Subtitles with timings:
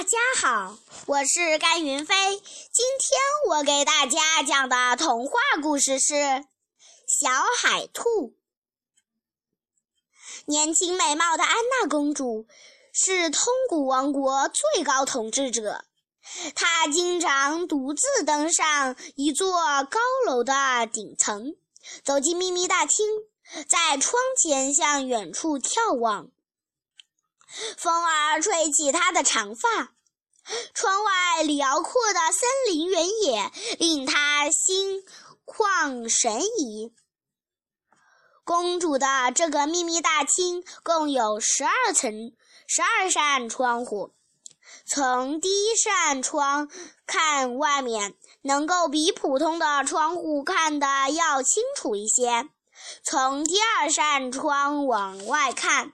[0.00, 2.14] 大家好，我是甘云飞。
[2.14, 6.14] 今天我给大家讲的童话故事是
[7.06, 8.02] 《小海兔》。
[10.46, 12.46] 年轻美貌的安娜公主
[12.94, 15.84] 是通古王国最高统治者，
[16.54, 19.52] 她经常独自登上一座
[19.84, 21.54] 高楼的顶层，
[22.02, 23.06] 走进秘密大厅，
[23.68, 26.30] 在窗前向远处眺望。
[27.76, 29.92] 风儿吹起她的长发，
[30.74, 35.02] 窗外辽阔的森林原野令她心
[35.44, 36.92] 旷神怡。
[38.44, 42.32] 公主的这个秘密大厅共有十二层、
[42.66, 44.12] 十二扇窗户。
[44.86, 46.68] 从第一扇窗
[47.06, 52.48] 看外面，能够比普通的窗户看得要清楚一些；
[53.04, 55.92] 从第二扇窗往外看，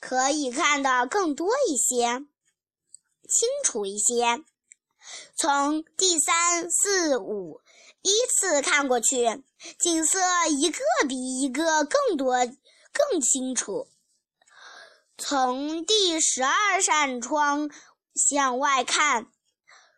[0.00, 2.24] 可以看得更多一些，
[3.28, 4.42] 清楚一些。
[5.34, 7.60] 从第三、四、五
[8.02, 9.42] 依次看过去，
[9.78, 12.34] 景色一个比一个更多、
[12.92, 13.88] 更清楚。
[15.16, 17.70] 从第十二扇窗
[18.14, 19.30] 向外看，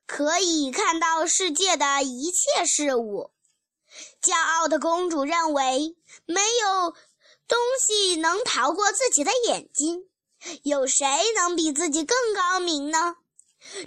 [0.06, 3.30] 可以看到世界的一切事物。
[4.22, 6.94] 骄傲的公主认为，没有。
[7.52, 10.06] 东西能逃过自己的眼睛，
[10.62, 13.16] 有谁能比自己更高明呢？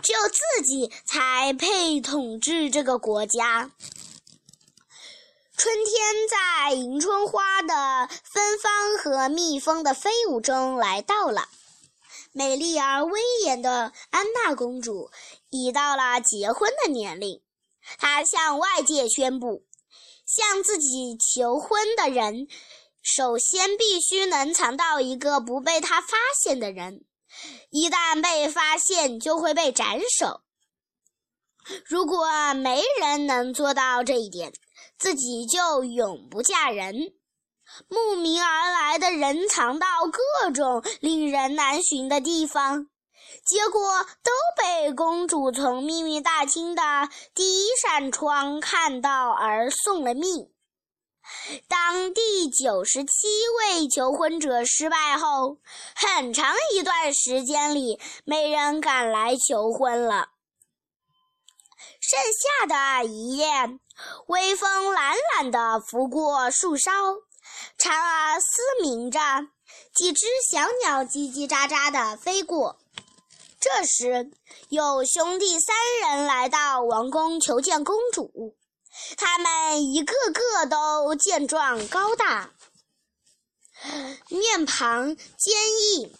[0.03, 3.71] 只有自己才配统治这个国家。
[5.57, 5.95] 春天
[6.29, 11.49] 在迎春花的芬芳和蜜蜂的飞舞中来到了。
[12.33, 15.09] 美丽而威严的安娜公主
[15.49, 17.41] 已到了结婚的年龄，
[17.97, 19.65] 她向外界宣布，
[20.27, 22.47] 向自己求婚的人。
[23.07, 27.05] 首先，必须能藏到一个不被他发现的人。
[27.69, 30.41] 一旦被发现，就会被斩首。
[31.85, 34.51] 如果没人能做到这一点，
[34.97, 36.95] 自己就永不嫁人。
[37.87, 42.87] 慕名而来的人藏到各种令人难寻的地方，
[43.45, 46.81] 结果都被公主从秘密大厅的
[47.35, 50.49] 第一扇窗看到，而送了命。
[51.67, 53.27] 当第九十七
[53.57, 55.57] 位求婚者失败后，
[55.95, 60.29] 很长一段时间里没人敢来求婚了。
[61.99, 63.47] 盛夏的一夜，
[64.27, 66.91] 微风懒懒地拂过树梢，
[67.77, 69.19] 蝉儿嘶鸣着，
[69.93, 72.77] 几只小鸟叽叽喳喳地飞过。
[73.59, 74.31] 这时，
[74.69, 78.55] 有兄弟三人来到王宫求见公主。
[79.17, 82.53] 他们一个个都健壮高大，
[84.29, 86.15] 面庞坚毅，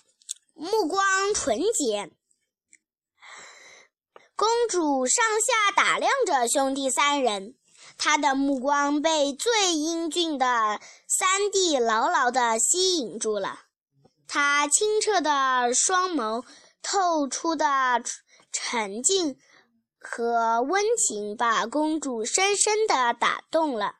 [0.53, 2.12] 目光纯洁。
[4.36, 7.56] 公主上下打量着兄弟三人，
[7.97, 13.62] 她的目光被最英俊的三弟牢牢地吸引住了。
[14.28, 16.44] 他清澈的双眸
[16.81, 17.66] 透出的
[18.52, 19.40] 沉静。
[20.08, 23.96] 和温情把公主深深地打动了。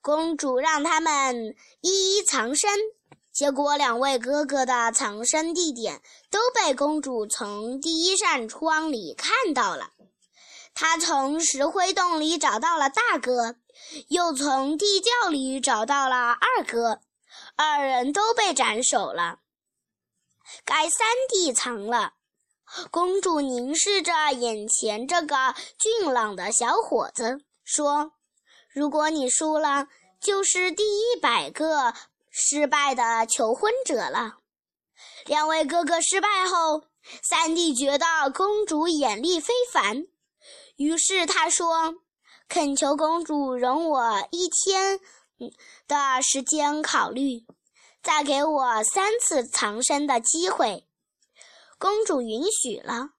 [0.00, 2.70] 公主让他们一一藏身，
[3.32, 9.90] 结果两位哥哥的藏身地点都被公主从第一扇窗里看到了。
[10.72, 13.56] 她从石灰洞里找到了大哥，
[14.08, 17.00] 又从地窖里找到了二哥，
[17.56, 19.40] 二人都被斩首了。
[20.64, 22.12] 该三弟藏了。
[22.90, 28.12] 公主凝视着眼前这个俊朗的小伙子，说
[28.74, 29.86] ：“如果你输了，
[30.20, 31.94] 就是第一百个
[32.30, 34.38] 失败的求婚者了。”
[35.26, 36.84] 两位哥哥失败后，
[37.22, 40.04] 三弟觉得公主眼力非凡，
[40.76, 41.94] 于是他说
[42.48, 45.00] ：“恳求公主容我一天
[45.86, 47.46] 的时间考虑，
[48.02, 50.85] 再给我三次藏身的机会。”
[51.78, 53.10] 公主允许了。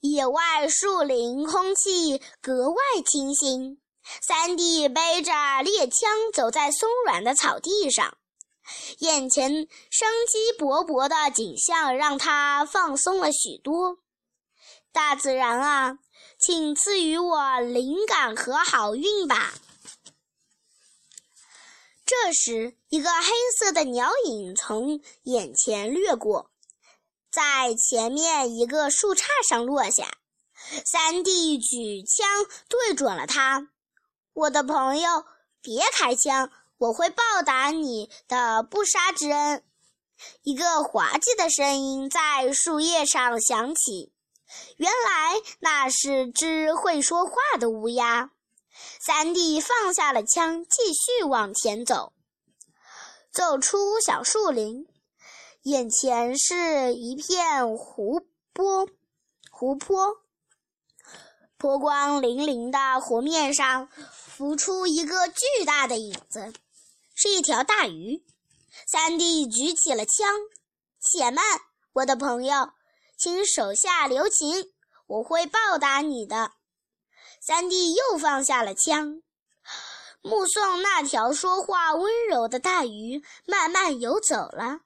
[0.00, 3.80] 野外树林空气格外清新，
[4.26, 8.18] 三弟背着猎枪走在松软的草地上，
[8.98, 9.50] 眼前
[9.90, 13.98] 生机勃勃的景象让他放松了许多。
[14.92, 15.98] 大自然啊，
[16.38, 19.54] 请赐予我灵感和好运吧。
[22.06, 26.50] 这时，一个黑色的鸟影从眼前掠过。
[27.34, 30.18] 在前面一个树杈上落下，
[30.84, 32.28] 三弟举枪
[32.68, 33.70] 对准了他。
[34.32, 35.24] 我的朋友，
[35.60, 39.64] 别开枪，我会报答你的不杀之恩。
[40.42, 44.12] 一个滑稽的声音在树叶上响起。
[44.76, 48.30] 原来那是只会说话的乌鸦。
[49.04, 52.12] 三弟放下了枪，继续往前走。
[53.32, 54.86] 走出小树林，
[55.64, 58.86] 眼前是一片湖泊，
[59.50, 60.18] 湖泊，
[61.56, 66.52] 波光粼粼的湖面上浮出一个巨大的影子，
[67.14, 68.22] 是一条大鱼。
[68.86, 70.28] 三弟举起了枪，
[71.00, 71.42] 且慢，
[71.94, 72.72] 我的朋友，
[73.16, 74.70] 请手下留情，
[75.06, 76.52] 我会报答你的。
[77.40, 79.22] 三弟又放下了枪。
[80.20, 84.80] 目送那条说话温柔的大鱼慢慢游走了。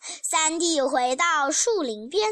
[0.00, 2.30] 三弟回到树林边，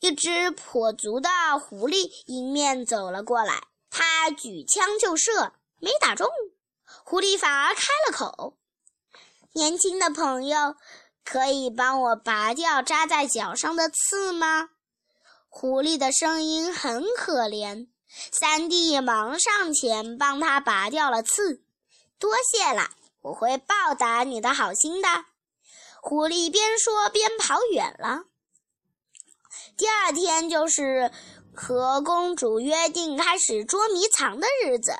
[0.00, 3.62] 一只跛足的狐狸迎面走了过来。
[3.90, 6.28] 他举枪就射，没打中，
[7.04, 8.56] 狐狸反而开了口
[9.54, 10.76] ：“年轻的朋友，
[11.24, 14.70] 可以帮我拔掉扎在脚上的刺吗？”
[15.48, 17.88] 狐狸的声音很可怜。
[18.32, 21.62] 三弟忙上前帮他拔掉了刺，
[22.18, 22.90] 多谢了，
[23.22, 25.08] 我会报答你的好心的。
[26.02, 28.24] 狐狸边说边跑远了。
[29.76, 31.12] 第二天就是
[31.54, 34.94] 和公主约定开始捉迷藏的日子。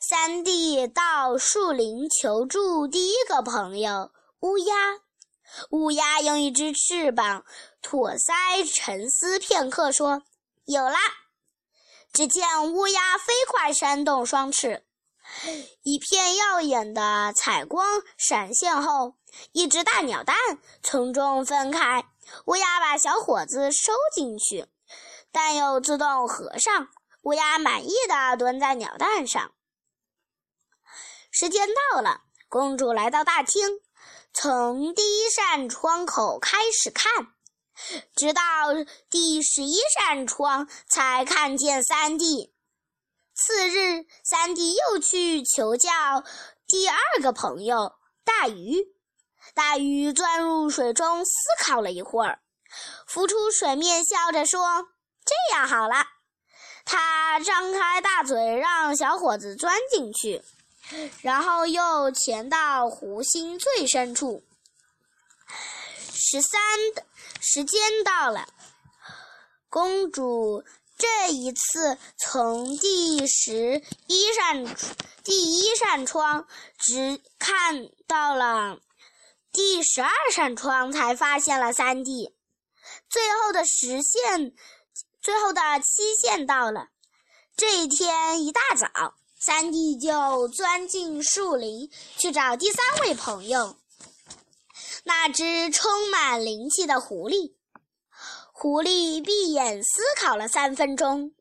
[0.00, 4.10] 三弟到树林求助第一个朋友
[4.40, 4.74] 乌鸦，
[5.70, 7.44] 乌鸦用一只翅膀
[7.80, 10.22] 托腮，沉思片刻，说
[10.66, 10.98] ：“有啦。”
[12.12, 14.84] 只见乌鸦飞快扇动双翅，
[15.82, 19.14] 一片耀眼的彩光闪现后，
[19.52, 20.36] 一只大鸟蛋
[20.82, 22.04] 从中分开。
[22.46, 24.66] 乌鸦把小伙子收进去，
[25.30, 26.88] 蛋又自动合上。
[27.22, 29.52] 乌鸦满意的蹲在鸟蛋上。
[31.30, 33.80] 时间到了，公主来到大厅，
[34.32, 37.34] 从第一扇窗口开始看。
[38.14, 38.42] 直到
[39.08, 42.54] 第十一扇窗，才看见三弟。
[43.34, 45.90] 次日，三弟又去求教
[46.66, 47.94] 第二个朋友
[48.24, 48.94] 大鱼。
[49.54, 52.40] 大鱼钻入水中，思考了一会儿，
[53.06, 54.88] 浮出水面，笑着说
[55.24, 56.06] ：“这样好了。”
[56.84, 60.42] 他张开大嘴，让小伙子钻进去，
[61.20, 64.42] 然后又潜到湖心最深处。
[66.14, 66.60] 十三
[67.40, 68.46] 时间到了，
[69.68, 70.64] 公主
[70.96, 74.64] 这一次从第十一扇
[75.22, 76.46] 第一扇窗
[76.78, 78.78] 只看到了
[79.52, 82.34] 第十二扇窗，才发现了三弟。
[83.10, 84.54] 最后的时限，
[85.20, 86.88] 最后的期限到了。
[87.54, 93.76] 这一天一大早，三弟就钻进树林去找第三位朋友。
[95.04, 97.54] 那只充满灵气的狐狸，
[98.52, 101.34] 狐狸闭眼思考了三分钟，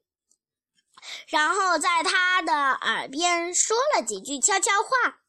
[1.27, 5.20] 然后在他的耳边说了几句悄悄话。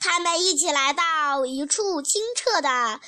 [0.00, 3.00] 他们一起来到一处清澈的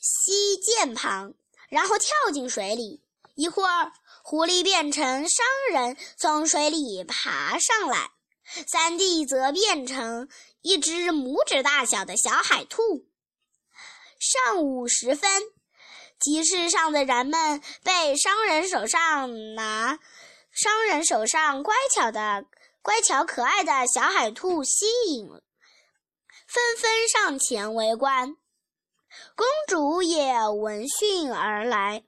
[0.00, 1.34] 溪涧旁，
[1.68, 3.02] 然后跳进水里。
[3.34, 3.92] 一会儿，
[4.22, 8.10] 狐狸变成商人从水里爬上来，
[8.66, 10.28] 三弟则变成
[10.62, 13.06] 一只拇指大小的小海兔。
[14.18, 15.42] 上午时分，
[16.18, 20.00] 集市上的人们被商人手上拿、
[20.50, 22.44] 商人手上乖巧的、
[22.82, 25.28] 乖巧可爱的小海兔吸引，
[26.58, 28.36] 纷纷上前围观。
[29.36, 32.02] 公主也闻讯而来，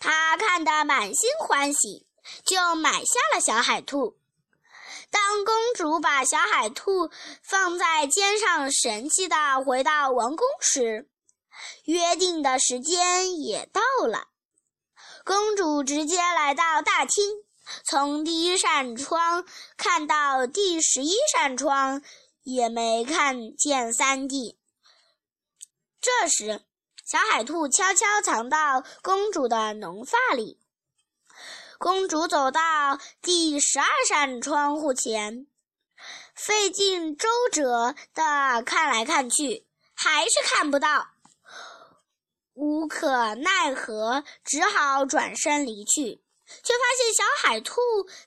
[0.00, 2.04] 她看得满心欢喜，
[2.44, 4.18] 就买下了小海兔。
[5.10, 7.08] 当公主把小海兔
[7.40, 11.08] 放在肩上，神气地回到王宫时，
[11.84, 14.26] 约定的时间也到了，
[15.24, 17.44] 公主直接来到大厅，
[17.84, 22.02] 从第一扇窗看到第十一扇窗，
[22.42, 24.58] 也没看见三弟。
[26.00, 26.62] 这时，
[27.04, 30.60] 小海兔悄悄藏到公主的浓发里。
[31.78, 35.46] 公主走到第十二扇窗户前，
[36.34, 41.08] 费尽周折的看来看去，还是看不到。
[42.54, 46.22] 无可奈何，只好转身离去，
[46.62, 47.80] 却发现小海兔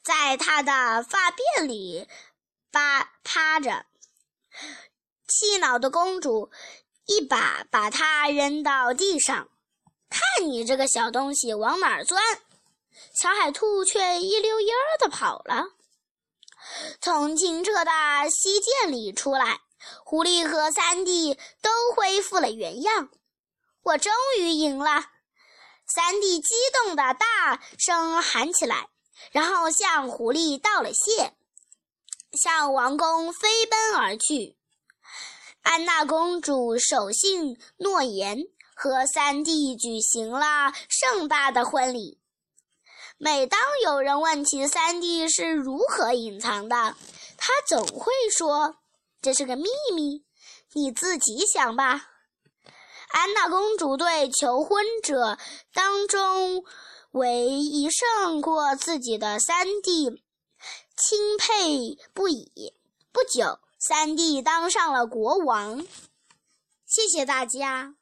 [0.03, 2.07] 在他的发辫里
[2.71, 3.85] 扒趴着。
[5.27, 6.51] 气恼的公主
[7.05, 9.49] 一把把它扔到地上，
[10.09, 12.21] 看你这个小东西往哪儿钻！
[13.21, 15.65] 小海兔却一溜烟儿的跑了，
[17.01, 17.91] 从清澈的
[18.29, 19.61] 溪涧里出来，
[20.03, 23.09] 狐狸和三弟都恢复了原样。
[23.83, 25.11] 我终于赢了！
[25.87, 28.89] 三弟激动的大声喊起来，
[29.31, 31.35] 然后向狐狸道了谢，
[32.35, 34.57] 向王宫飞奔而去。
[35.61, 38.43] 安娜公主守信诺言，
[38.75, 42.19] 和三弟举行了盛大的婚礼。
[43.17, 46.95] 每当有人问起三弟是如何隐藏的，
[47.37, 48.77] 他总会说
[49.21, 50.25] ：“这是个秘密，
[50.73, 52.09] 你自己想吧。”
[53.09, 55.37] 安娜公主对求婚者
[55.73, 56.65] 当中
[57.11, 60.24] 唯一胜过自己的三弟
[60.95, 62.73] 钦佩不已。
[63.11, 65.85] 不久，三弟当上了国王。
[66.85, 67.95] 谢谢大家。